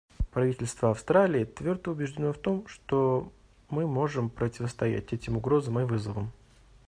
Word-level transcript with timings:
Правительство 0.31 0.89
Австралии 0.89 1.43
твердо 1.45 1.91
убеждено 1.91 2.33
в 2.33 2.37
том, 2.39 2.65
что 2.65 3.31
мы 3.69 3.85
можем 3.85 4.31
противостоять 4.31 5.13
этим 5.13 5.37
угрозам 5.37 5.79
и 5.79 5.83
вызовам. 5.83 6.31